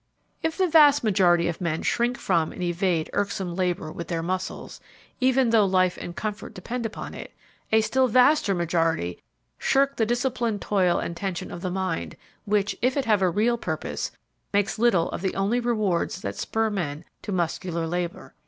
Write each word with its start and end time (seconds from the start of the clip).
If 0.41 0.57
the 0.57 0.67
vast 0.67 1.03
majority 1.03 1.47
of 1.47 1.61
men 1.61 1.83
shrink 1.83 2.17
from 2.17 2.51
and 2.51 2.63
evade 2.63 3.11
irksome 3.13 3.55
labor 3.55 3.91
with 3.91 4.07
their 4.07 4.23
muscles 4.23 4.81
even 5.19 5.51
though 5.51 5.63
life 5.67 5.95
and 6.01 6.15
comfort 6.15 6.55
depend 6.55 6.87
upon 6.87 7.13
it 7.13 7.31
a 7.71 7.81
still 7.81 8.07
vaster 8.07 8.55
majority 8.55 9.21
shirk 9.59 9.97
the 9.97 10.07
disciplined 10.07 10.59
toil 10.59 10.97
and 10.97 11.15
tension 11.15 11.51
of 11.51 11.61
the 11.61 11.69
mind, 11.69 12.15
which, 12.45 12.75
if 12.81 12.97
it 12.97 13.05
have 13.05 13.21
real 13.21 13.59
purpose, 13.59 14.11
makes 14.51 14.79
little 14.79 15.07
of 15.11 15.21
the 15.21 15.35
only 15.35 15.59
rewards 15.59 16.21
that 16.21 16.35
spur 16.35 16.71
men 16.71 17.05
to 17.21 17.31
muscular 17.31 17.85
labor. 17.85 18.33